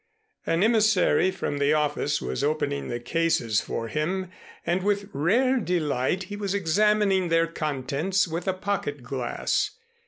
An 0.47 0.63
emissary 0.63 1.29
from 1.29 1.59
the 1.59 1.73
office 1.73 2.23
was 2.23 2.43
opening 2.43 2.87
the 2.87 2.99
cases 2.99 3.61
for 3.61 3.87
him 3.87 4.31
and 4.65 4.81
with 4.81 5.07
rare 5.13 5.57
delight 5.59 6.23
he 6.23 6.35
was 6.35 6.55
examining 6.55 7.27
their 7.29 7.45
contents 7.45 8.27
with 8.27 8.47
a 8.47 8.53
pocket 8.53 9.03
glass. 9.03 9.77